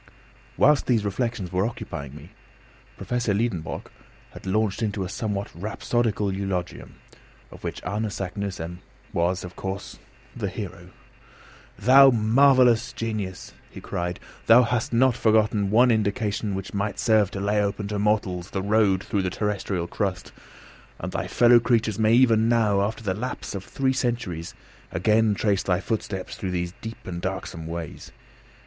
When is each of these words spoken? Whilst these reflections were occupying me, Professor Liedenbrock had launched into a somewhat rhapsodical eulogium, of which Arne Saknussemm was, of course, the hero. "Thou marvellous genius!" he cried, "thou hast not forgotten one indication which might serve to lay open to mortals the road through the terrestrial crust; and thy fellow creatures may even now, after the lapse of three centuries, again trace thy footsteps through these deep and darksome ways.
Whilst 0.57 0.87
these 0.87 1.05
reflections 1.05 1.51
were 1.51 1.63
occupying 1.63 2.15
me, 2.15 2.31
Professor 2.97 3.35
Liedenbrock 3.35 3.91
had 4.31 4.47
launched 4.47 4.81
into 4.81 5.03
a 5.03 5.09
somewhat 5.09 5.49
rhapsodical 5.53 6.33
eulogium, 6.33 6.95
of 7.51 7.63
which 7.63 7.83
Arne 7.83 8.09
Saknussemm 8.09 8.79
was, 9.13 9.43
of 9.43 9.55
course, 9.55 9.99
the 10.35 10.47
hero. 10.47 10.89
"Thou 11.77 12.09
marvellous 12.09 12.93
genius!" 12.93 13.53
he 13.69 13.79
cried, 13.79 14.19
"thou 14.47 14.63
hast 14.63 14.91
not 14.91 15.15
forgotten 15.15 15.69
one 15.69 15.91
indication 15.91 16.55
which 16.55 16.73
might 16.73 16.97
serve 16.97 17.29
to 17.29 17.39
lay 17.39 17.61
open 17.61 17.87
to 17.89 17.99
mortals 17.99 18.49
the 18.49 18.63
road 18.63 19.03
through 19.03 19.21
the 19.21 19.29
terrestrial 19.29 19.85
crust; 19.85 20.31
and 20.97 21.11
thy 21.11 21.27
fellow 21.27 21.59
creatures 21.59 21.99
may 21.99 22.15
even 22.15 22.49
now, 22.49 22.81
after 22.81 23.03
the 23.03 23.13
lapse 23.13 23.53
of 23.53 23.63
three 23.63 23.93
centuries, 23.93 24.55
again 24.91 25.35
trace 25.35 25.61
thy 25.61 25.79
footsteps 25.79 26.35
through 26.35 26.49
these 26.49 26.73
deep 26.81 27.05
and 27.05 27.21
darksome 27.21 27.67
ways. 27.67 28.11